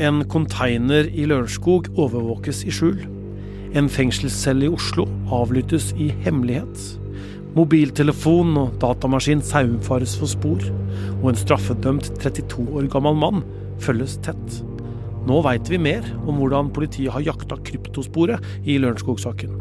[0.00, 2.96] En konteiner i Lørenskog overvåkes i skjul.
[3.76, 6.86] En fengselscelle i Oslo avlyttes i hemmelighet.
[7.52, 10.64] Mobiltelefon og datamaskin saumfares for spor.
[11.20, 13.44] Og en straffedømt 32 år gammel mann
[13.84, 14.62] følges tett.
[15.28, 19.60] Nå veit vi mer om hvordan politiet har jakta kryptosporet i Lørenskog-saken.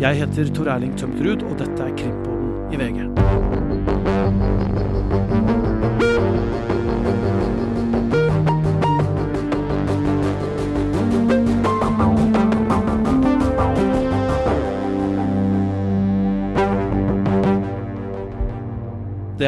[0.00, 3.67] Jeg heter Tor Erling Tømterud, og dette er Krimpodden i VG.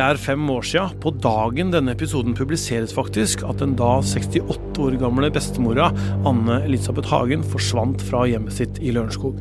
[0.00, 4.78] Det er fem år sia, på dagen denne episoden publiseres faktisk, at den da 68
[4.80, 5.90] år gamle bestemora
[6.24, 9.36] Anne Elisabeth Hagen forsvant fra hjemmet sitt i Lørenskog.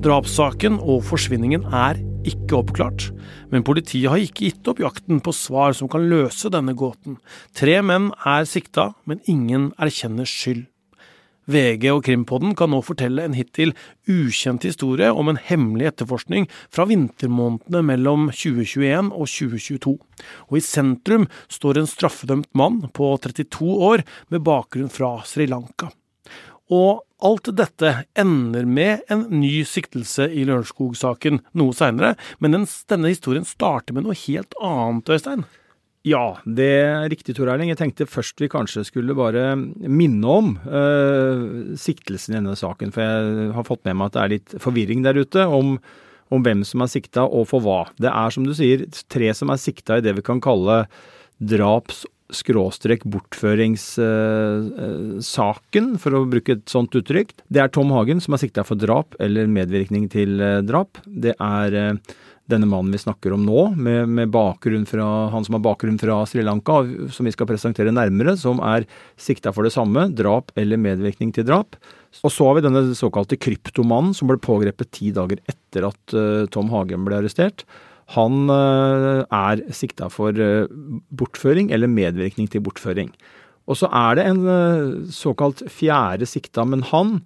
[0.00, 3.10] Drapssaken og forsvinningen er ikke oppklart,
[3.52, 7.20] men politiet har ikke gitt opp jakten på svar som kan løse denne gåten.
[7.52, 10.64] Tre menn er sikta, men ingen erkjenner skyld.
[11.48, 13.72] VG og Krimpodden kan nå fortelle en hittil
[14.08, 19.94] ukjent historie om en hemmelig etterforskning fra vintermånedene mellom 2021 og 2022.
[20.52, 25.90] Og i sentrum står en straffedømt mann på 32 år med bakgrunn fra Sri Lanka.
[26.68, 33.48] Og alt dette ender med en ny siktelse i Lørenskog-saken noe seinere, men denne historien
[33.48, 35.48] starter med noe helt annet, Øystein.
[36.08, 37.68] Ja, det er riktig, Tor Erling.
[37.72, 41.38] Jeg tenkte først vi kanskje skulle bare minne om eh,
[41.80, 42.92] siktelsen i denne saken.
[42.94, 45.66] For jeg har fått med meg at det er litt forvirring der ute om,
[46.32, 47.80] om hvem som er sikta og for hva.
[48.00, 48.78] Det er som du sier
[49.10, 50.76] tre som er sikta i det vi kan kalle
[51.38, 57.32] draps- skråstrek bortføringssaken, for å bruke et sånt uttrykk.
[57.48, 60.36] Det er Tom Hagen som er sikta for drap eller medvirkning til
[60.68, 61.00] drap.
[61.08, 61.96] Det er
[62.48, 64.36] denne mannen vi snakker om nå, med, med
[64.88, 66.80] fra, han som har bakgrunn fra Sri Lanka,
[67.12, 68.86] som vi skal presentere nærmere, som er
[69.20, 71.76] sikta for det samme, drap eller medvirkning til drap.
[72.24, 76.48] Og så har vi denne såkalte kryptomannen som ble pågrepet ti dager etter at uh,
[76.52, 77.66] Tom Hagen ble arrestert.
[78.16, 80.64] Han uh, er sikta for uh,
[81.12, 83.12] bortføring eller medvirkning til bortføring.
[83.68, 87.18] Og så er det en såkalt fjerde sikta, men han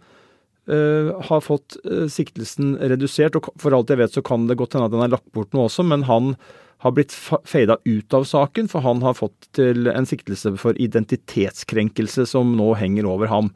[1.29, 4.89] har fått uh, siktelsen redusert, og for alt jeg vet så kan det godt hende
[4.91, 6.35] at den er lagt bort nå også, men han
[6.83, 12.27] har blitt fada ut av saken, for han har fått til en siktelse for identitetskrenkelse
[12.27, 13.53] som nå henger over ham.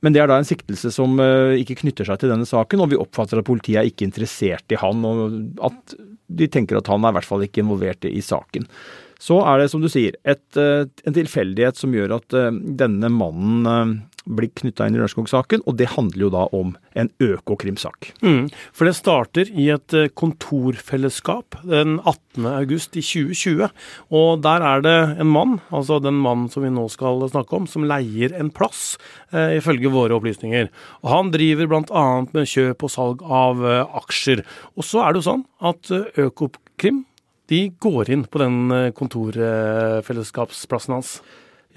[0.00, 2.94] Men det er da en siktelse som uh, ikke knytter seg til denne saken, og
[2.94, 5.94] vi oppfatter at politiet er ikke interessert i han, og at
[6.30, 8.64] de tenker at han er i hvert fall ikke involvert i saken.
[9.20, 12.36] Så er det, som du sier, et, en tilfeldighet som gjør at
[12.80, 13.98] denne mannen
[14.28, 18.10] blir knytta inn i Lørenskog-saken, og det handler jo da om en Økokrim-sak.
[18.24, 22.46] Mm, for det starter i et eh, kontorfellesskap den 18.
[22.50, 23.70] august i 2020.
[24.20, 27.68] Og der er det en mann, altså den mannen som vi nå skal snakke om,
[27.70, 28.98] som leier en plass,
[29.32, 30.70] eh, ifølge våre opplysninger.
[31.04, 32.06] Og han driver bl.a.
[32.34, 34.44] med kjøp og salg av eh, aksjer.
[34.76, 37.04] Og så er det jo sånn at eh, Økokrim
[37.50, 41.20] de går inn på den eh, kontorfellesskapsplassen hans.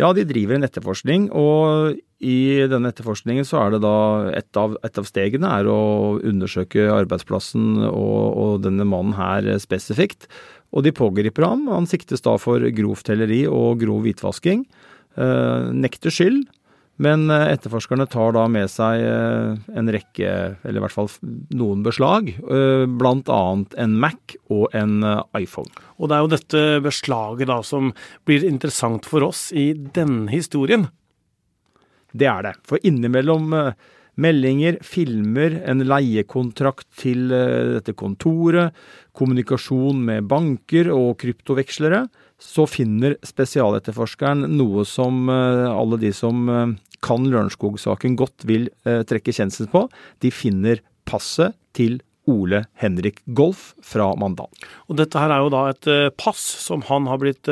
[0.01, 3.97] Ja, de driver en etterforskning, og i denne etterforskningen så er det da
[4.33, 10.29] et av, et av stegene er å undersøke arbeidsplassen og, og, denne mannen her spesifikt.
[10.73, 11.67] Og de pågriper ham.
[11.69, 14.65] Han siktes da for grovt helleri og grov hvitvasking.
[15.19, 16.45] Eh, nekter skyld.
[17.01, 21.07] Men etterforskerne tar da med seg en rekke, eller i hvert fall
[21.57, 22.29] noen beslag,
[23.01, 25.01] blant annet en Mac og en
[25.33, 25.73] iPhone.
[25.97, 27.89] Og det er jo dette beslaget da som
[28.29, 30.85] blir interessant for oss i denne historien.
[32.13, 32.53] Det er det.
[32.69, 33.51] For innimellom
[34.21, 38.75] meldinger, filmer, en leiekontrakt til dette kontoret,
[39.17, 42.05] kommunikasjon med banker og kryptovekslere,
[42.37, 46.45] så finner spesialetterforskeren noe som alle de som
[47.03, 49.87] kan Lørenskog-saken godt vil trekke kjensel på.
[50.21, 51.97] De finner passet til
[52.29, 54.49] Ole Henrik Golf fra Mandal.
[54.87, 55.89] Og dette her er jo da et
[56.19, 57.49] pass som han har blitt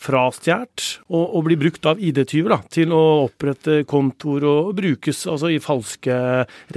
[0.00, 5.60] frastjålet, og, og, blir brukt av ID-tyver til å opprette kontor og brukes altså i
[5.62, 6.16] falske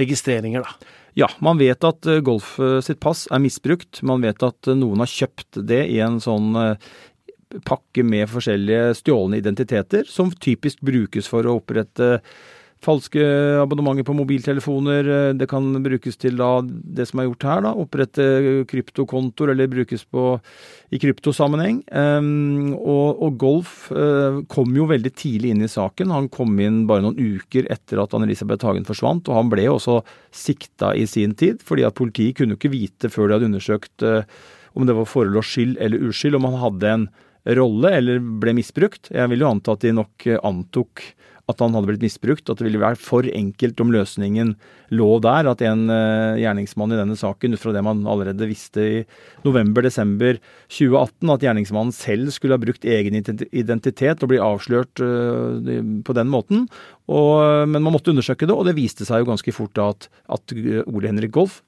[0.00, 0.64] registreringer.
[0.64, 0.94] da.
[1.18, 4.04] Ja, man vet at Golf sitt pass er misbrukt.
[4.06, 6.52] Man vet at noen har kjøpt det i en sånn
[7.64, 12.18] pakke med forskjellige stjålne identiteter, som typisk brukes for å opprette
[12.84, 13.22] falske
[13.58, 15.08] abonnementer på mobiltelefoner.
[15.38, 18.26] Det kan brukes til da, det som er gjort her, da, opprette
[18.70, 20.36] kryptokontoer, eller brukes på,
[20.94, 21.80] i kryptosammenheng.
[21.90, 26.14] Um, og, og, Golf uh, kom jo veldig tidlig inn i saken.
[26.14, 29.76] Han kom inn bare noen uker etter at Anne-Elisabeth Hagen forsvant, og han ble jo
[29.78, 30.00] også
[30.34, 34.22] sikta i sin tid, fordi at politiet kunne ikke vite før de hadde undersøkt uh,
[34.78, 37.08] om det var forelå skyld eller uskyld, om han hadde en
[37.58, 39.10] rolle eller ble misbrukt.
[39.14, 41.02] Jeg vil jo anta at de nok antok
[41.48, 42.48] at han hadde blitt misbrukt.
[42.48, 44.54] At det ville vært for enkelt om løsningen
[44.94, 45.48] lå der.
[45.50, 48.98] At en uh, gjerningsmann i denne saken, ut fra det man allerede visste i
[49.46, 55.56] november-desember 2018, at gjerningsmannen selv skulle ha brukt egen identitet og bli avslørt uh,
[56.04, 56.66] på den måten.
[57.08, 60.10] Og, men man måtte undersøke det, og det viste seg jo ganske fort da at,
[60.28, 60.52] at
[60.84, 61.62] Ole Henrik Golf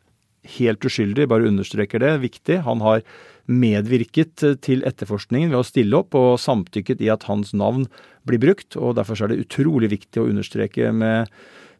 [0.56, 2.62] helt uskyldig, bare understreker det, viktig.
[2.66, 3.04] Han har
[3.50, 7.88] medvirket til etterforskningen ved å stille opp og samtykket i at hans navn
[8.28, 8.76] blir brukt.
[8.76, 11.31] og Derfor er det utrolig viktig å understreke med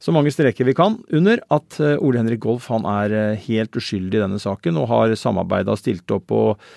[0.01, 3.77] så mange streker vi kan under at eh, Ole Henrik Golf han er eh, helt
[3.77, 6.71] uskyldig i denne saken og har samarbeida og stilt opp og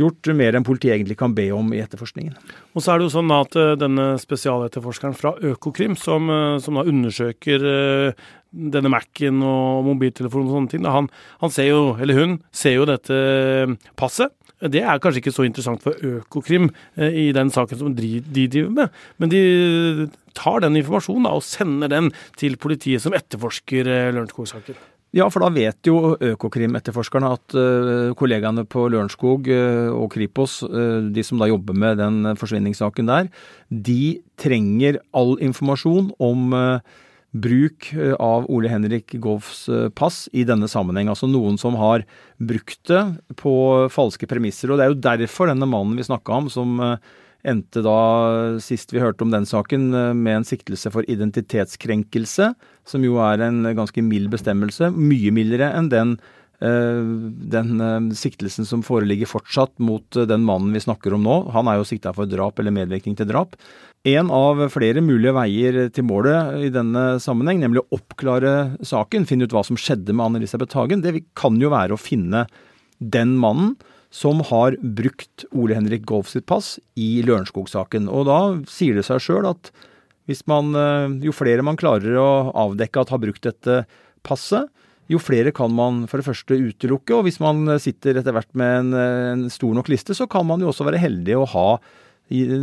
[0.00, 2.32] gjort mer enn politiet egentlig kan be om i etterforskningen.
[2.72, 6.32] Og så er det jo sånn at eh, denne spesialetterforskeren fra Økokrim, som,
[6.64, 7.68] som da undersøker
[8.52, 11.08] denne Mac-en og mobiltelefonen og sånne ting, han,
[11.42, 13.18] han, ser jo, eller hun, ser jo dette
[13.98, 14.34] passet.
[14.62, 18.70] Det er kanskje ikke så interessant for Økokrim eh, i den saken som de, driver
[18.76, 19.42] med, men de
[20.38, 24.78] tar den informasjonen og sender den til politiet som etterforsker eh, Lørenskog-saken.
[25.12, 27.54] Ja, for da vet jo Økokrim-etterforskerne at
[28.16, 33.28] kollegaene på Lørenskog og Kripos, de som da jobber med den forsvinningssaken der,
[33.68, 36.56] de trenger all informasjon om
[37.32, 41.10] bruk eh, av Ole Henrik Goffs eh, pass i denne sammenheng.
[41.12, 42.04] Altså noen som har
[42.36, 43.02] brukt det
[43.40, 43.54] på
[43.92, 44.70] falske premisser.
[44.70, 47.12] Og det er jo derfor denne mannen vi snakka om, som eh,
[47.48, 47.96] endte da,
[48.62, 52.52] sist vi hørte om den saken, med en siktelse for identitetskrenkelse,
[52.86, 54.92] som jo er en ganske mild bestemmelse.
[54.94, 56.14] Mye mildere enn den
[56.62, 61.38] den siktelsen som foreligger fortsatt mot den mannen vi snakker om nå.
[61.56, 63.56] Han er jo sikta for drap eller medvirkning til drap.
[64.06, 69.46] En av flere mulige veier til målet i denne sammenheng, nemlig å oppklare saken, finne
[69.46, 72.48] ut hva som skjedde med Anne-Elisabeth Hagen, det kan jo være å finne
[72.98, 73.76] den mannen
[74.12, 78.10] som har brukt Ole Henrik Golf sitt pass i Lørenskog-saken.
[78.12, 79.70] Og da sier det seg sjøl at
[80.50, 83.84] man, eh, jo flere man klarer å avdekke at har brukt dette
[84.26, 84.68] passet,
[85.10, 87.16] jo flere kan man for det første utelukke.
[87.16, 90.62] Og hvis man sitter etter hvert med en, en stor nok liste, så kan man
[90.62, 91.66] jo også være heldig å ha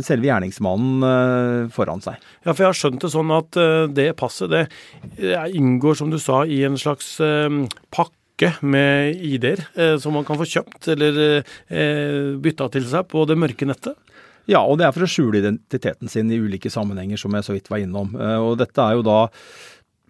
[0.04, 2.18] selve gjerningsmannen eh, foran seg.
[2.44, 4.66] Ja, for jeg har skjønt det sånn at eh, det passet det
[5.54, 7.48] inngår, som du sa, i en slags eh,
[7.94, 11.42] pakke med ID-er som man kan få kjøpt eller
[12.40, 13.98] bytta til seg på det mørke nettet?
[14.48, 17.52] Ja, og det er for å skjule identiteten sin i ulike sammenhenger, som jeg så
[17.52, 18.16] vidt var innom.
[18.16, 19.18] Og dette er jo da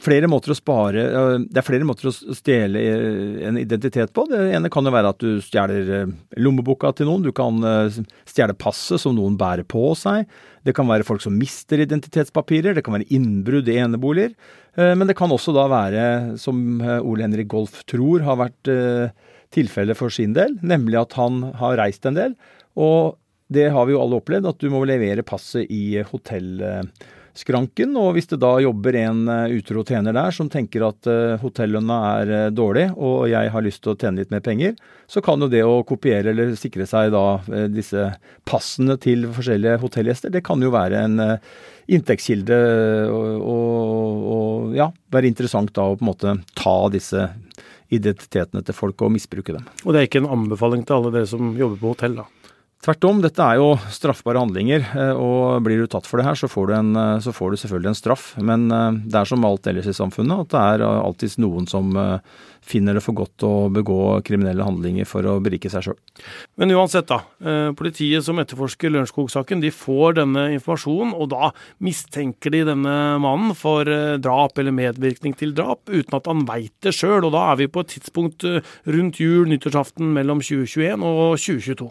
[0.00, 1.04] flere måter å spare
[1.46, 4.26] Det er flere måter å stjele eh, en identitet på.
[4.30, 7.24] Det ene kan jo være at du stjeler eh, lommeboka til noen.
[7.26, 10.28] Du kan eh, stjele passet som noen bærer på seg.
[10.66, 12.76] Det kan være folk som mister identitetspapirer.
[12.76, 14.34] Det kan være innbrudd i eneboliger.
[14.76, 16.02] Men det kan også da være,
[16.38, 18.68] som Ole Henrik Golf tror har vært
[19.50, 22.36] tilfellet for sin del, nemlig at han har reist en del.
[22.78, 23.16] Og
[23.50, 26.62] det har vi jo alle opplevd, at du må levere passet i hotell
[27.40, 27.96] skranken.
[27.98, 31.98] Og hvis det da jobber en uh, utro tjener der som tenker at uh, hotellønna
[32.20, 34.76] er uh, dårlig, og jeg har lyst til å tjene litt mer penger,
[35.10, 37.24] så kan jo det å kopiere eller sikre seg da
[37.72, 38.12] disse
[38.46, 41.18] passene til forskjellige hotellgjester, det kan jo være en
[41.90, 42.58] inntektskilde
[43.10, 47.26] og, og, og, ja, være interessant da å på en måte ta disse
[47.90, 49.66] identitetene til folk og misbruke dem.
[49.82, 52.28] Og det er ikke en anbefaling til alle dere som jobber på hotell, da?
[52.80, 56.38] Tvert om, dette er jo straffbare handlinger, eh, og blir du tatt for det her,
[56.40, 58.28] så får du, en, eh, så får du selvfølgelig en straff.
[58.40, 61.92] Men eh, det er som alt ellers i samfunnet, at det er alltids noen som
[62.64, 65.98] finner det for godt å begå kriminelle handlinger for å berike seg sjøl.
[66.60, 67.18] Men uansett, da.
[67.76, 71.50] Politiet som etterforsker Lørenskog-saken, de får denne informasjonen, og da
[71.84, 73.88] mistenker de denne mannen for
[74.20, 77.26] drap eller medvirkning til drap, uten at han veit det sjøl.
[77.26, 81.90] Og da er vi på et tidspunkt rundt jul, nyttårsaften mellom 2021 og 2022.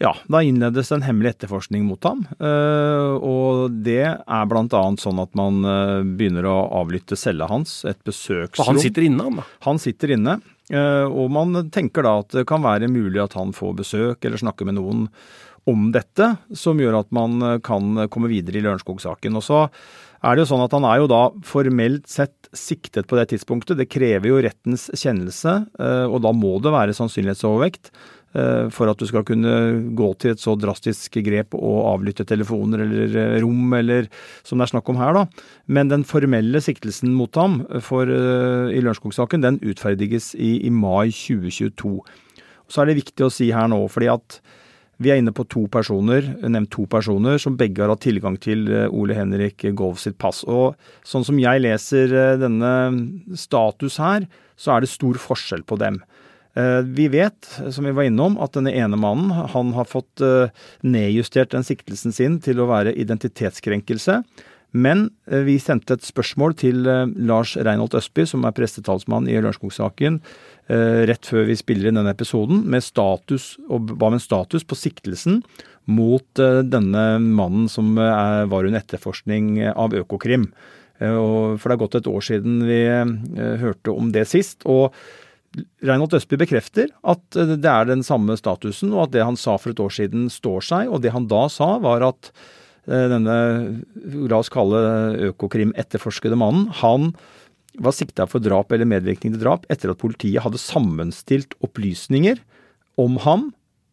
[0.00, 2.22] Ja, da innledes en hemmelig etterforskning mot ham.
[2.40, 4.80] Eh, og det er bl.a.
[4.96, 8.64] sånn at man eh, begynner å avlytte cella hans, et besøksrom.
[8.64, 9.44] Og han sitter inne, han da?
[9.66, 10.38] Han sitter inne.
[10.72, 14.40] Eh, og man tenker da at det kan være mulig at han får besøk eller
[14.40, 15.04] snakker med noen
[15.68, 19.36] om dette, som gjør at man kan komme videre i Lørenskog-saken.
[19.36, 19.58] Og så
[20.24, 23.76] er det jo sånn at han er jo da formelt sett siktet på det tidspunktet.
[23.76, 25.52] Det krever jo rettens kjennelse,
[26.08, 27.92] og da må det være sannsynlighetsovervekt.
[28.30, 29.52] Eh, for at du skal kunne
[29.98, 34.06] gå til et så drastisk grep og avlytte telefoner eller eh, rom, eller
[34.46, 35.24] som det er snakk om her, da.
[35.66, 41.10] Men den formelle siktelsen mot ham for, eh, i Lørenskog-saken, den utferdiges i, i, mai
[41.10, 41.96] 2022.
[42.70, 44.38] Så er det viktig å si her nå, fordi at
[45.02, 48.68] vi er inne på to personer, nevnt to personer, som begge har hatt tilgang til
[48.92, 50.44] Ole Henrik Gov sitt pass.
[50.44, 50.76] Og
[51.08, 52.72] sånn som jeg leser denne
[53.32, 54.28] status her,
[54.60, 56.02] så er det stor forskjell på dem.
[56.54, 60.50] Eh, vi vet, som vi var innom, at denne ene mannen han har fått eh,
[60.82, 64.20] nedjustert den siktelsen sin til å være identitetskrenkelse.
[64.74, 70.22] Men eh, vi sendte et spørsmål til Lars Reinholt Østby, som er prestetalsmann i Lørenskog-saken,
[70.70, 74.76] rett før vi spiller inn denne episoden, med status, og ba om en status på
[74.78, 75.40] siktelsen
[75.90, 80.44] mot denne mannen som var under etterforskning av Økokrim.
[81.00, 82.78] For det er gått et år siden vi
[83.64, 84.62] hørte om det sist.
[84.62, 84.94] og
[85.58, 89.56] Reinhold Østby bekrefter at eh, det er den samme statusen, og at det han sa
[89.58, 90.90] for et år siden står seg.
[90.90, 92.30] Og det han da sa, var at
[92.86, 93.36] eh, denne,
[94.30, 94.82] la oss kalle
[95.30, 97.12] Økokrim-etterforskede mannen, han
[97.80, 102.40] var sikta for drap eller medvirkning til drap etter at politiet hadde sammenstilt opplysninger
[103.00, 103.50] om ham,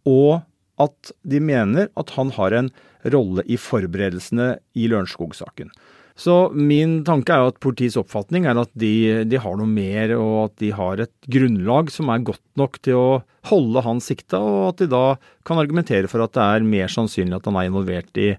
[0.09, 0.41] og
[0.81, 2.71] at de mener at han har en
[3.13, 5.71] rolle i forberedelsene i Lørenskog-saken.
[6.17, 10.15] Så min tanke er jo at politiets oppfatning er at de, de, har noe mer,
[10.17, 13.09] og at de har et grunnlag som er godt nok til å
[13.51, 15.03] holde han sikta, og at de da
[15.47, 18.31] kan argumentere for at det er mer sannsynlig at han er involvert i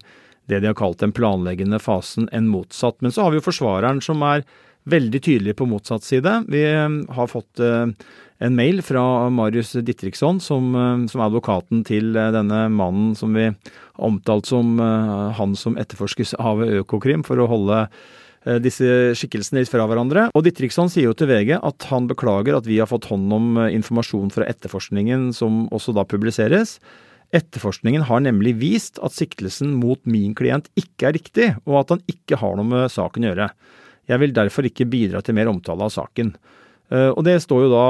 [0.49, 2.99] det de har kalt den planleggende fasen, enn motsatt.
[3.05, 4.43] Men så har vi jo forsvareren som er
[4.91, 6.33] veldig tydelig på motsatt side.
[6.51, 7.89] Vi eh, har fått eh,
[8.39, 9.03] en mail fra
[9.33, 14.77] Marius Dittriksson, som, eh, som, er advokaten til denne mannen som vi har omtalt som
[14.79, 17.81] han som etterforskes av Økokrim, for å holde
[18.63, 20.29] disse skikkelsene litt fra hverandre.
[20.31, 23.59] Og Dittriksson sier jo til VG at han beklager at vi har fått hånd om
[23.67, 26.77] informasjon fra etterforskningen som også da publiseres.
[27.35, 32.05] Etterforskningen har nemlig vist at siktelsen mot min klient ikke er riktig, og at han
[32.09, 33.49] ikke har noe med saken å gjøre.
[34.09, 36.33] Jeg vil derfor ikke bidra til mer omtale av saken.
[36.89, 37.85] Eh, og det står jo da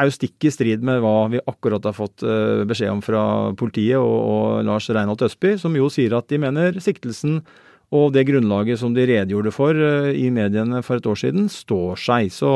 [0.00, 3.22] er jo stikk i strid med hva vi akkurat har fått eh, beskjed om fra
[3.58, 7.42] politiet og, og Lars Reinholt Østby, som jo sier at de mener siktelsen
[7.90, 12.00] og det grunnlaget som de redegjorde for eh, i mediene for et år siden, står
[12.00, 12.30] seg.
[12.34, 12.54] Så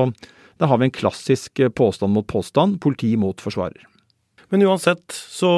[0.62, 3.85] da har vi en klassisk påstand mot påstand, politi mot forsvarer.
[4.52, 5.50] Men uansett så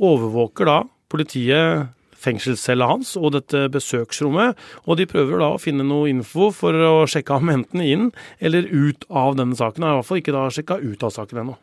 [0.00, 0.78] overvåker da
[1.12, 1.92] politiet
[2.24, 7.04] fengselscella hans og dette besøksrommet, og de prøver da å finne noe info for å
[7.10, 9.84] sjekke ham enten inn eller ut av denne saken.
[9.84, 11.60] Jeg har i hvert fall ikke da sjekka ut av saken ennå.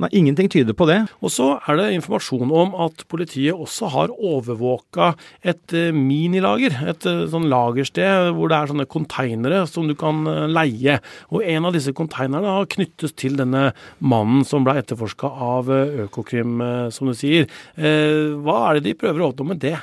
[0.00, 0.96] Nei, ingenting tyder på det.
[1.20, 5.10] Og så er det informasjon om at politiet også har overvåka
[5.44, 6.72] et eh, minilager.
[6.88, 10.96] Et eh, sånn lagersted hvor det er sånne konteinere som du kan eh, leie.
[11.28, 16.62] Og en av disse konteinerne har knyttes til denne mannen som ble etterforska av Økokrim,
[16.94, 17.46] som du sier.
[17.76, 19.76] Hva er det de prøver å oppnå med det?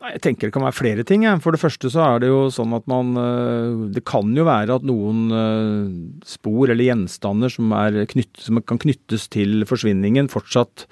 [0.00, 1.26] Jeg tenker det kan være flere ting.
[1.44, 4.78] For det første så er det jo sånn at man eh, Det kan jo være
[4.78, 5.90] at noen eh,
[6.28, 7.74] spor eller gjenstander som,
[8.14, 10.86] knytt, som kan knyttes til forsvinningen, fortsatt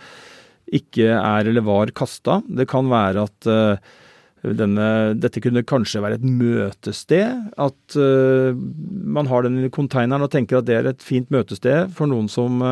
[0.76, 2.42] ikke er eller var kasta.
[2.44, 3.96] Det kan være at eh,
[4.44, 7.48] denne, dette kunne kanskje være et møtested.
[7.58, 12.06] At man har den i konteineren og tenker at det er et fint møtested for
[12.06, 12.62] noen som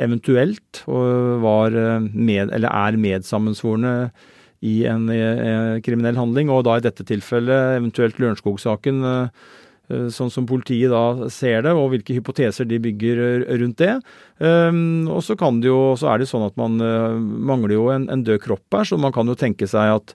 [0.00, 1.76] eventuelt var
[2.08, 3.92] med, eller er medsammensvorne
[4.60, 9.46] i en eh, kriminell handling, og da i dette tilfellet eventuelt Lørenskog-saken, eh,
[9.88, 13.94] eh, sånn som politiet da ser det, og hvilke hypoteser de bygger rundt det.
[14.40, 16.78] Og så kan det jo, så er det sånn at man
[17.44, 20.14] mangler jo en, en død kropp her, så man kan jo tenke seg at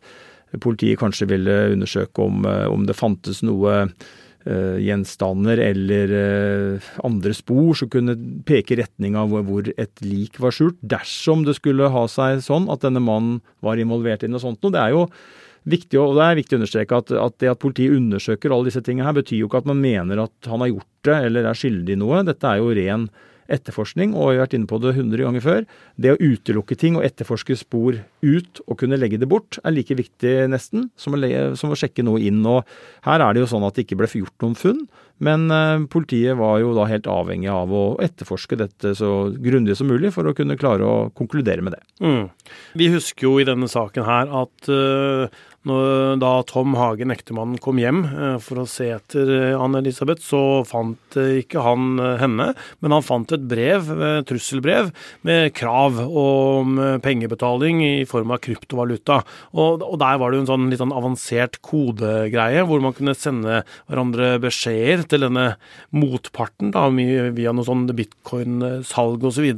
[0.63, 3.83] politiet kanskje ville undersøke om, om det fantes noe
[4.45, 8.13] gjenstander eller uh, andre spor som kunne
[8.45, 12.69] peke i retning av hvor, et lik var skjult, dersom det skulle ha seg sånn
[12.69, 14.61] at denne mannen var involvert i noe sånt.
[14.61, 15.07] Og det er jo
[15.65, 18.83] viktig, og det er viktig å understreke at, at, det at politiet undersøker alle disse
[18.85, 21.57] tingene her, betyr jo ikke at man mener at han har gjort det eller er
[21.57, 22.21] skyldig i noe.
[22.27, 23.09] Dette er jo ren
[23.51, 25.65] etterforskning, og vi har vært inne på det 100 ganger før.
[26.01, 29.97] Det å utelukke ting og etterforske spor ut og kunne legge det bort, er like
[29.97, 31.21] viktig nesten som å,
[31.59, 32.41] som å sjekke noe inn.
[32.49, 32.63] Og
[33.07, 34.85] her er det jo sånn at det ikke ble gjort noen funn,
[35.23, 39.87] men uh, politiet var jo da helt avhengig av å etterforske dette så grundig som
[39.87, 41.83] mulig for å kunne klare å konkludere med det.
[42.03, 42.25] Mm.
[42.75, 47.79] Vi husker jo i denne saken her at uh, når, da Tom Hagen, ektemannen, kom
[47.81, 52.51] hjem eh, for å se etter eh, Anne-Elisabeth, så fant eh, ikke han henne,
[52.83, 53.89] men han fant et brev,
[54.29, 54.91] trusselbrev,
[55.25, 59.21] med krav om pengebetaling i form av kryptovaluta.
[59.55, 63.15] Og, og der var det jo en sånn litt sånn avansert kodegreie, hvor man kunne
[63.17, 65.47] sende hverandre beskjeder til denne
[65.95, 69.49] motparten da, via noe sånn bitcoin-salg osv.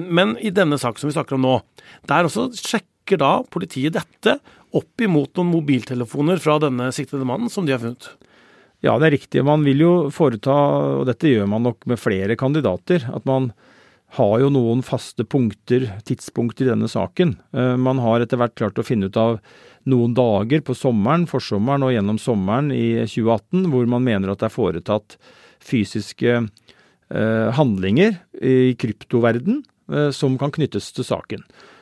[0.00, 1.58] Men i denne saken som vi snakker om nå,
[2.08, 4.38] der også sjekker da politiet dette
[4.76, 8.12] opp imot noen mobiltelefoner fra denne siktede mannen som de har funnet.
[8.84, 9.42] Ja, det er riktig.
[9.44, 10.54] Man vil jo foreta,
[11.00, 13.50] og dette gjør man nok med flere kandidater, at man
[14.16, 17.36] har jo noen faste punkter, tidspunkter i denne saken.
[17.54, 19.38] Eh, man har etter hvert klart å finne ut av
[19.90, 24.48] noen dager på sommeren, forsommeren og gjennom sommeren i 2018 hvor man mener at det
[24.50, 25.16] er foretatt
[25.64, 26.42] fysiske
[27.10, 29.64] handlinger i kryptoverden
[30.14, 31.40] som kan knyttes til saken.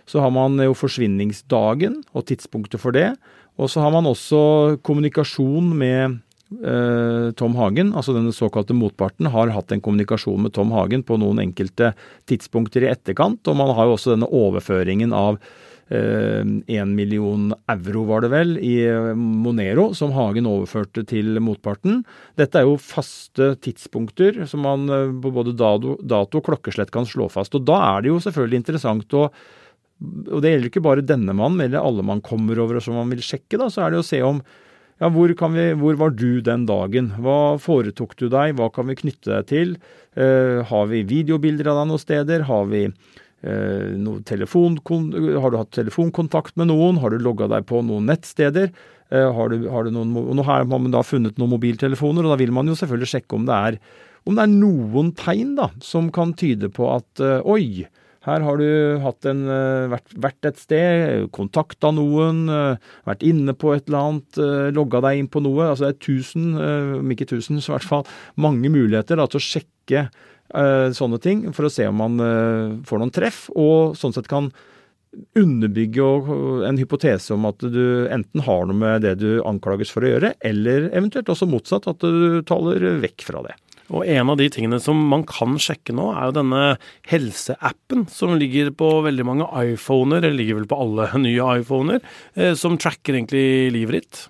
[0.09, 3.12] Så har man jo forsvinningsdagen og tidspunktet for det.
[3.59, 6.19] Og så har man også kommunikasjon med
[6.62, 11.19] eh, Tom Hagen, altså den såkalte motparten, har hatt en kommunikasjon med Tom Hagen på
[11.21, 11.93] noen enkelte
[12.31, 13.43] tidspunkter i etterkant.
[13.50, 15.41] Og man har jo også denne overføringen av
[15.88, 22.03] én eh, million euro, var det vel, i eh, Monero, som Hagen overførte til motparten.
[22.38, 24.85] Dette er jo faste tidspunkter som man
[25.23, 27.57] på både dato og klokkeslett kan slå fast.
[27.59, 29.31] Og da er det jo selvfølgelig interessant å
[29.99, 33.11] og det gjelder ikke bare denne mannen, eller alle man kommer over og som man
[33.11, 34.43] vil sjekke, da, så er det å se om
[34.99, 37.12] ja, hvor, vi, hvor, var du den dagen?
[37.23, 38.57] Hva foretok du deg?
[38.59, 39.76] Hva kan vi knytte deg til?
[40.19, 42.47] Uh, har vi videobilder av deg noen steder?
[42.49, 46.99] Har vi uh, noe Har du hatt telefonkontakt med noen?
[46.99, 48.73] Har du logga deg på noen nettsteder?
[49.14, 52.35] Uh, har du, har du noen, og nå har man da funnet noen mobiltelefoner, og
[52.35, 53.78] da vil man jo selvfølgelig sjekke om det er,
[54.26, 57.87] om det er noen tegn da, som kan tyde på at oi,
[58.28, 62.76] her har du en, eh, vært, vært et sted, kontakta noen, eh,
[63.08, 65.68] vært inne på et eller annet, eh, logga deg inn på noe.
[65.68, 66.49] Altså det er tusen,
[67.00, 68.06] om ikke tusen, så i hvert fall
[68.37, 70.08] mange muligheter da, til å sjekke
[70.49, 72.16] sånne ting for å se om man
[72.88, 74.50] får noen treff, og sånn sett kan
[75.37, 76.06] underbygge
[76.64, 80.32] en hypotese om at du enten har noe med det du anklages for å gjøre,
[80.40, 83.58] eller eventuelt også motsatt, at du taler vekk fra det.
[83.88, 86.64] Og en av de tingene som man kan sjekke nå, er jo denne
[87.09, 92.02] helseappen som ligger på veldig mange iPhoner, eller ligger vel på alle nye iPhoner,
[92.37, 94.21] eh, som tracker egentlig livet ditt.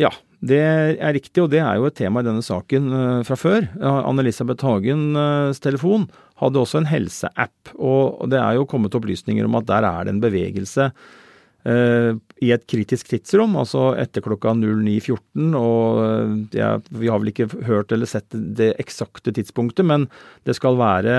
[0.00, 3.38] Ja, det er riktig, og det er jo et tema i denne saken eh, fra
[3.38, 3.70] før.
[3.78, 6.08] Anne-Elisabeth Hagens telefon
[6.40, 10.16] hadde også en helseapp, og det er jo kommet opplysninger om at der er det
[10.16, 11.19] en bevegelse Eh,
[11.64, 15.52] i et kritisk tidsrom, altså etter klokka 09.14.
[15.58, 20.08] Og eh, ja, vi har vel ikke hørt eller sett det eksakte tidspunktet, men
[20.48, 21.16] det skal være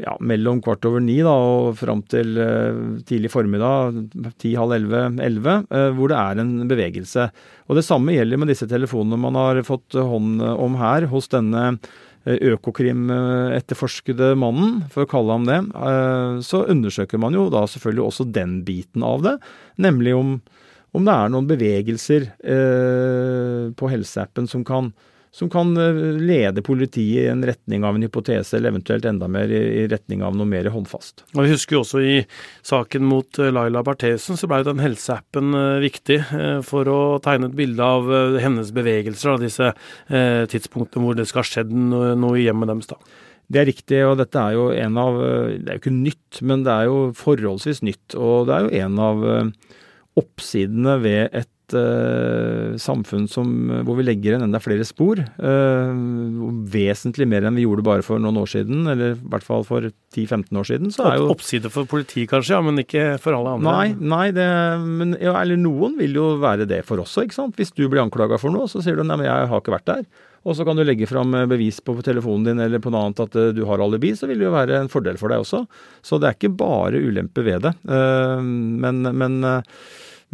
[0.00, 3.98] ja, mellom kvart over ni da, og fram til uh, tidlig formiddag,
[4.40, 7.26] ti, halv elleve, hvor det er en bevegelse.
[7.68, 11.74] Og Det samme gjelder med disse telefonene man har fått hånd om her hos denne
[11.74, 18.06] Eh, Økokrim-etterforskede mannen, for å kalle ham det, eh, så undersøker man jo da selvfølgelig
[18.06, 19.34] også den biten av det.
[19.76, 20.40] Nemlig om,
[20.96, 24.94] om det er noen bevegelser eh, på helseappen som kan
[25.34, 29.50] som kan eh, lede politiet i en retning av en hypotese, eller eventuelt enda mer
[29.50, 31.24] i retning av noe mer håndfast.
[31.34, 32.20] Og Vi husker jo også i
[32.62, 36.20] saken mot eh, Laila Berthesen, så ble jo den helseappen eh, viktig
[36.68, 38.06] for å tegne et bilde av
[38.38, 39.70] hennes bevegelser, av disse
[40.50, 42.92] tidspunktene hvor det skal ha skjedd noe i hjemmet deres.
[42.92, 42.98] da.
[43.50, 46.62] Det er riktig, og dette er jo en av Det er jo ikke nytt, men
[46.64, 48.16] det er jo forholdsvis nytt.
[48.16, 49.26] Og det er jo en av
[50.20, 53.48] oppsidene ved et uh, samfunn som,
[53.86, 55.22] hvor vi legger igjen enda flere spor.
[55.38, 55.94] Uh,
[56.70, 59.88] vesentlig mer enn vi gjorde bare for noen år siden, eller i hvert fall for
[59.88, 60.92] 10-15 år siden.
[60.94, 63.72] Så er jo Oppside for politiet kanskje, ja, men ikke for alle andre?
[63.72, 64.50] Nei, nei det,
[64.84, 67.56] men, ja, eller noen vil jo være det for også, ikke sant.
[67.60, 69.90] Hvis du blir anklaga for noe, så sier du nei, men jeg har ikke vært
[69.90, 70.06] der.
[70.44, 73.36] Og så kan du legge fram bevis på telefonen din eller på noe annet at
[73.40, 75.62] eh, du har alibi, så vil det jo være en fordel for deg også.
[76.04, 77.72] Så det er ikke bare ulempe ved det.
[77.88, 79.38] Men, men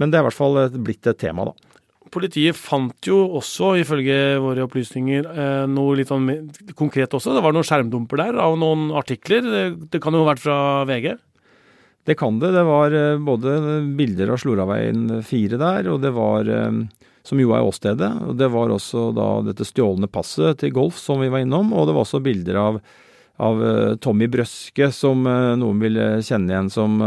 [0.00, 1.70] men det er i hvert fall blitt et tema, da.
[2.10, 6.26] Politiet fant jo også, ifølge våre opplysninger, eh, noe litt sånn
[6.74, 7.36] konkret også.
[7.36, 9.76] Det var noen skjermdumper der av noen artikler.
[9.90, 10.56] Det kan jo ha vært fra
[10.90, 11.12] VG?
[12.08, 12.50] Det kan det.
[12.56, 13.54] Det var eh, både
[13.98, 16.80] bilder av Sloraveien 4 der, og det var eh,
[17.22, 18.10] som jo er åstedet.
[18.26, 21.86] Og det var også da dette stjålne passet til Golf som vi var innom, og
[21.86, 22.82] det var også bilder av,
[23.38, 23.62] av
[24.02, 26.98] Tommy Brøske, som noen vil kjenne igjen som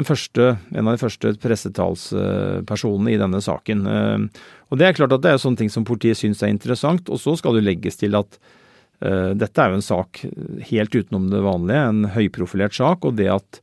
[0.00, 3.84] første, en av de første pressetalspersonene i denne saken.
[3.86, 7.10] Eh, og Det er klart at det er sånne ting som politiet syns er interessant.
[7.12, 8.38] Og så skal det legges til at
[9.04, 10.22] uh, dette er jo en sak
[10.70, 13.04] helt utenom det vanlige, en høyprofilert sak.
[13.04, 13.60] Og det at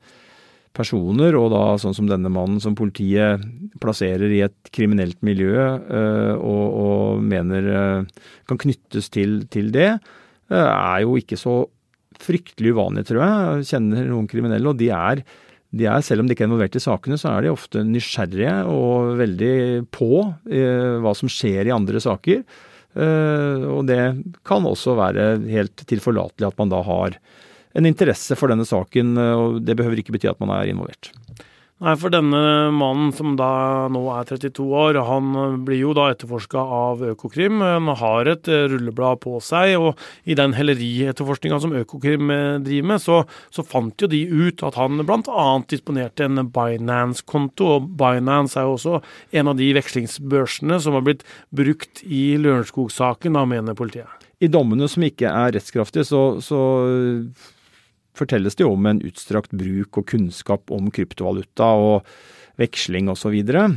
[0.77, 3.41] personer, og da sånn som denne mannen som politiet
[3.81, 9.95] plasserer i et kriminelt miljø uh, og, og, mener uh, kan knyttes til, til det,
[10.53, 11.63] er jo ikke så
[12.21, 13.33] fryktelig uvanlig, tror jeg.
[13.63, 15.25] Jeg kjenner noen kriminelle, og de er
[15.69, 18.55] de er, selv om de ikke er involvert i sakene, så er de ofte nysgjerrige
[18.71, 19.53] og veldig
[19.93, 20.09] på
[20.49, 22.41] eh, hva som skjer i andre saker.
[22.97, 24.01] Eh, og det
[24.47, 27.19] kan også være helt tilforlatelig at man da har
[27.77, 31.11] en interesse for denne saken, og det behøver ikke bety at man er involvert.
[31.79, 32.39] Nei, for denne
[32.75, 37.61] mannen som da nå er 32 år, han blir jo da etterforska av Økokrim.
[37.63, 42.89] Han har et eh, rulleblad på seg, og i den hellerietterforskninga som Økokrim eh, driver
[42.91, 43.21] med, så,
[43.55, 45.45] så, fant jo de ut at han bl.a.
[45.71, 47.69] disponerte en Binance-konto.
[47.77, 48.99] Og Binance er jo også
[49.39, 51.23] en av de vekslingsbørsene som har blitt
[51.55, 54.27] brukt i Lørenskog-saken, da mener politiet.
[54.43, 56.59] I dommene som ikke er rettskraftige, så, så
[58.19, 62.09] fortelles det jo om en utstrakt bruk og kunnskap om kryptovaluta og
[62.59, 63.21] veksling osv.
[63.23, 63.67] Så, videre.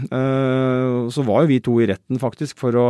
[1.14, 2.86] så var jo vi to i retten faktisk for å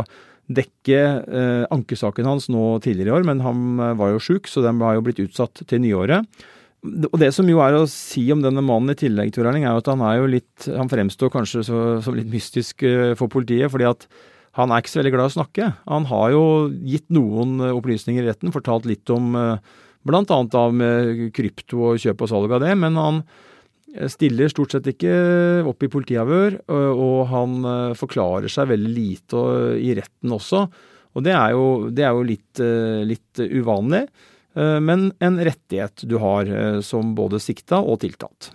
[0.51, 4.81] dekke eh, ankesaken hans nå tidligere i år, men han var jo sjuk, så den
[4.83, 6.27] har jo blitt utsatt til nyåret.
[6.83, 9.71] Og Det som jo er å si om denne mannen i tillegg, Tor Erling, er
[9.71, 12.83] jo at han er jo litt Han fremstår kanskje som litt mystisk
[13.15, 14.03] for politiet, fordi at
[14.59, 15.69] han er ikke så veldig glad i å snakke.
[15.87, 16.43] Han har jo
[16.85, 19.31] gitt noen opplysninger i retten, fortalt litt om
[20.11, 23.21] annet av med krypto og kjøp og salg av det, men han
[24.09, 25.13] stiller stort sett ikke
[25.69, 27.59] opp i politiavhør, og han
[27.93, 29.43] forklarer seg veldig lite
[29.77, 30.63] i retten også.
[31.13, 32.61] Og det er jo, det er jo litt,
[33.05, 34.07] litt, uvanlig,
[34.57, 36.49] men en rettighet du har
[36.81, 38.49] som både sikta og tiltalt.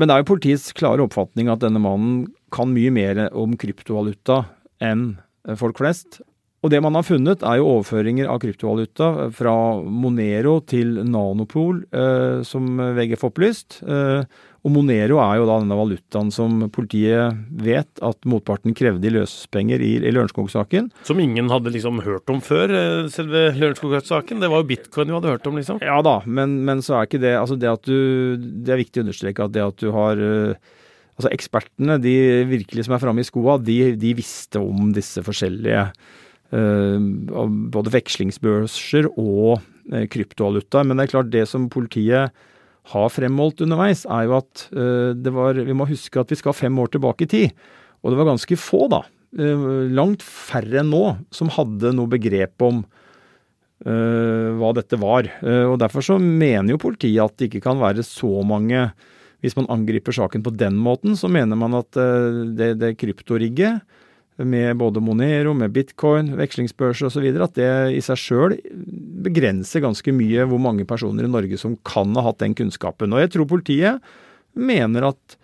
[0.00, 4.46] Men det er jo politiets klare oppfatning at denne mannen kan mye mer om kryptovaluta
[4.82, 5.12] enn
[5.60, 6.22] folk flest.
[6.62, 12.42] Og det man har funnet, er jo overføringer av kryptovaluta fra Monero til Nanopol, eh,
[12.46, 13.80] som VG får opplyst.
[13.82, 14.22] Eh,
[14.62, 19.82] og Monero er jo da denne valutaen som politiet vet at motparten krevde i løspenger
[19.82, 20.92] i, i Lørenskog-saken.
[21.08, 24.38] Som ingen hadde liksom hørt om før, eh, selve Lørenskog-saken?
[24.38, 25.82] Det var jo bitcoin du hadde hørt om, liksom?
[25.82, 29.02] Ja da, men, men så er ikke det Altså det at du Det er viktig
[29.02, 30.70] å understreke at det at du har eh,
[31.18, 32.14] Altså ekspertene, de
[32.48, 35.82] virkelig som er framme i skoa, de, de visste om disse forskjellige
[36.52, 39.62] både vekslingsbørser og
[39.92, 40.84] eh, kryptovaluta.
[40.84, 42.32] Men det er klart, det som politiet
[42.92, 46.56] har fremholdt underveis, er jo at eh, det var Vi må huske at vi skal
[46.56, 47.64] fem år tilbake i tid.
[48.02, 49.04] Og det var ganske få, da.
[49.32, 52.82] Langt færre enn nå som hadde noe begrep om
[53.82, 55.26] hva dette var.
[55.70, 58.90] Og Derfor så mener jo politiet at det ikke kan være så mange
[59.40, 61.96] Hvis man angriper saken på den måten, så mener man at
[62.58, 63.80] det, det kryptorigget
[64.40, 68.56] med både Monero, med bitcoin, vekslingsbørser osv., at det i seg sjøl
[69.26, 73.12] begrenser ganske mye hvor mange personer i Norge som kan ha hatt den kunnskapen.
[73.12, 74.14] Og jeg tror politiet
[74.56, 75.38] mener at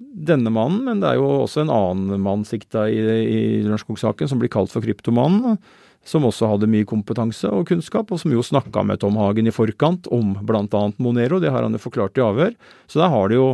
[0.00, 4.40] denne mannen, men det er jo også en annen mann sikta i, i Lørenskog-saken som
[4.40, 5.58] blir kalt for Kryptomannen,
[6.06, 9.52] som også hadde mye kompetanse og kunnskap, og som jo snakka med Tom Hagen i
[9.52, 10.84] forkant om bl.a.
[10.96, 11.42] Monero.
[11.42, 12.56] Det har han jo forklart i avhør.
[12.88, 13.50] Så der har det jo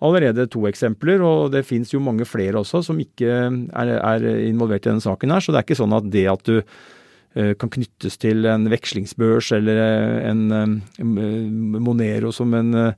[0.00, 4.86] allerede to eksempler, og det fins jo mange flere også som ikke er, er, involvert
[4.86, 5.44] i denne saken her.
[5.44, 9.52] Så det er ikke sånn at det at du uh, kan knyttes til en vekslingsbørs
[9.58, 9.82] eller
[10.30, 10.78] en um,
[11.84, 12.94] Monero som, en,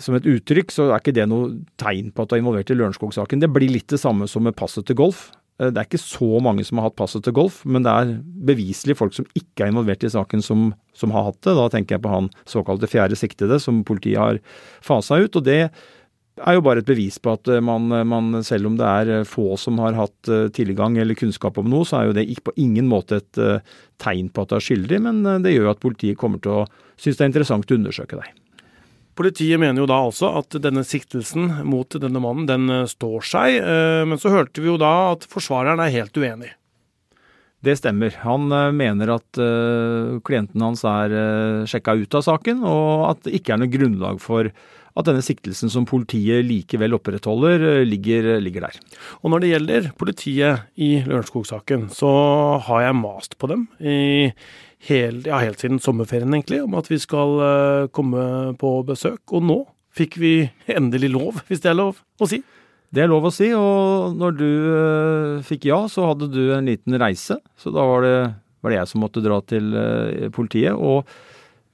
[0.00, 2.80] som et uttrykk, så er ikke det noe tegn på at du er involvert i
[2.80, 3.44] Lørenskog-saken.
[3.44, 5.30] Det blir litt det samme som med passet til golf.
[5.62, 8.12] Det er ikke så mange som har hatt passet til golf, men det er
[8.48, 11.54] beviselig folk som ikke er involvert i saken som, som har hatt det.
[11.58, 14.40] Da tenker jeg på han såkalte fjerde siktede som politiet har
[14.82, 15.36] fasa ut.
[15.36, 15.68] og det
[16.40, 19.10] er jo bare et bevis på at eh, man, eh, man, selv om det er
[19.18, 22.54] eh, få som har hatt tilgang eller kunnskap om noe, så er jo det på
[22.60, 23.40] ingen måte et
[24.02, 27.18] tegn på at det er skyldig, men det gjør at politiet kommer til å synes
[27.18, 28.32] det er interessant å undersøke deg.
[29.18, 33.58] Politiet mener jo da altså at denne siktelsen mot denne mannen, den står seg.
[34.08, 36.54] Men så hørte vi jo da at forsvareren er helt uenig.
[37.62, 38.14] Det stemmer.
[38.22, 39.42] Han mener at
[40.24, 41.12] klienten hans er
[41.68, 44.48] sjekka ut av saken, og at det ikke er noe grunnlag for
[44.92, 48.80] at denne siktelsen som politiet likevel opprettholder, eh, ligger, ligger der.
[49.22, 52.12] Og når det gjelder politiet i Lørenskog-saken, så
[52.66, 54.32] har jeg mast på dem i
[54.88, 59.22] helt, ja, helt siden sommerferien, egentlig, om at vi skal uh, komme på besøk.
[59.32, 59.58] Og nå
[59.94, 60.34] fikk vi
[60.66, 62.42] endelig lov, hvis det er lov å si.
[62.92, 66.68] Det er lov å si, og når du uh, fikk ja, så hadde du en
[66.68, 67.38] liten reise.
[67.56, 68.16] Så da var det,
[68.60, 69.70] var det jeg som måtte dra til
[70.34, 70.74] politiet.
[70.76, 71.08] og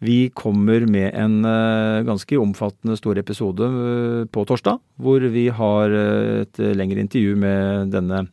[0.04, 5.90] vi kommer med en uh, ganske omfattende stor episode uh, på torsdag, hvor vi har
[5.90, 8.28] uh, et lengre intervju med denne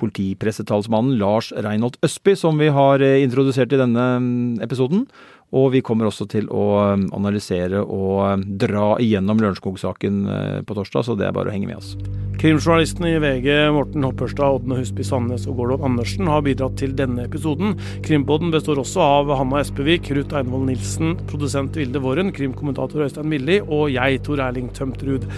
[0.00, 5.04] politipressetalsmannen Lars Reinholt Østby, som vi har introdusert i denne um, episoden.
[5.56, 10.22] Og vi kommer også til å um, analysere og um, dra igjennom Lørenskog-saken
[10.66, 11.96] på torsdag, så det er bare å henge med oss.
[12.40, 17.26] Krimjournalistene i VG Morten Hopperstad, Ådne Husby Sandnes og Gordon Andersen har bidratt til denne
[17.28, 17.74] episoden.
[18.06, 23.60] Krimpodden består også av Hanna Espevik, Ruth Einvoll Nilsen, produsent Vilde Våren, krimkommentator Øystein Milli
[23.66, 25.28] og jeg, Tor Erling Tømtrud.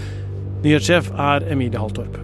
[0.63, 2.21] Nyhetssjef er Emilie Halltorp.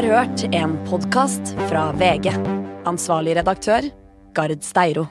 [0.00, 2.30] Har hørt en podkast fra VG.
[2.88, 3.84] Ansvarlig redaktør,
[4.32, 5.02] Gard Steiro.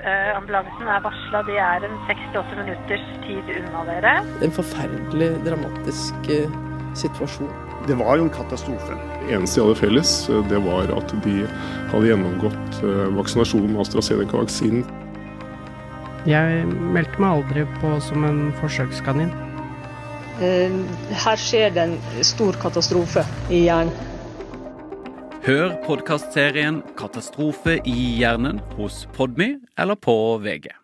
[0.00, 1.42] Uh, ambulansen er varsla.
[1.44, 4.14] De er en 68 minutters tid unna dere.
[4.40, 6.56] En forferdelig dramatisk uh,
[6.96, 7.52] situasjon.
[7.84, 8.96] Det var jo en katastrofe.
[9.18, 11.36] Det eneste de hadde felles, eh, det var at de
[11.92, 12.80] hadde gjennomgått
[13.16, 14.84] vaksinasjonen med AstraZeneca-vaksinen.
[16.28, 19.32] Jeg meldte meg aldri på som en forsøkskanin.
[20.40, 20.76] Eh,
[21.24, 24.09] her skjer det en stor katastrofe i hjernen.
[25.40, 30.79] Hør podkastserien 'Katastrofe i hjernen' hos Podmy eller på VG.